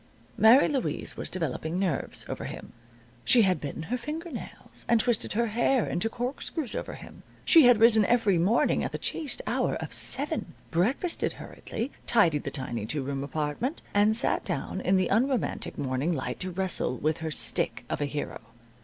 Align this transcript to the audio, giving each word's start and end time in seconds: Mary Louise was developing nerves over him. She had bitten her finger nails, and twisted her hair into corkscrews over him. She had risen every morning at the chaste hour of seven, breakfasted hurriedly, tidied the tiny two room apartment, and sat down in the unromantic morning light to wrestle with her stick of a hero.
Mary 0.35 0.67
Louise 0.67 1.15
was 1.15 1.29
developing 1.29 1.77
nerves 1.77 2.25
over 2.27 2.45
him. 2.45 2.73
She 3.23 3.43
had 3.43 3.61
bitten 3.61 3.83
her 3.83 3.99
finger 3.99 4.31
nails, 4.31 4.83
and 4.89 4.99
twisted 4.99 5.33
her 5.33 5.45
hair 5.45 5.85
into 5.85 6.09
corkscrews 6.09 6.73
over 6.73 6.95
him. 6.95 7.21
She 7.45 7.65
had 7.65 7.77
risen 7.77 8.03
every 8.05 8.39
morning 8.39 8.83
at 8.83 8.93
the 8.93 8.97
chaste 8.97 9.43
hour 9.45 9.75
of 9.75 9.93
seven, 9.93 10.55
breakfasted 10.71 11.33
hurriedly, 11.33 11.91
tidied 12.07 12.45
the 12.45 12.49
tiny 12.49 12.87
two 12.87 13.03
room 13.03 13.23
apartment, 13.23 13.83
and 13.93 14.15
sat 14.15 14.43
down 14.43 14.81
in 14.81 14.95
the 14.97 15.07
unromantic 15.09 15.77
morning 15.77 16.11
light 16.13 16.39
to 16.39 16.49
wrestle 16.49 16.97
with 16.97 17.19
her 17.19 17.29
stick 17.29 17.85
of 17.87 18.01
a 18.01 18.05
hero. 18.05 18.41